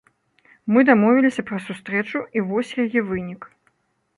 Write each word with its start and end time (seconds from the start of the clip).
Мы 0.77 0.83
дамовіліся 0.89 1.45
пра 1.49 1.59
сустрэчу, 1.67 2.25
і 2.39 2.43
вось 2.53 2.73
яе 2.85 2.99
вынік. 3.11 3.41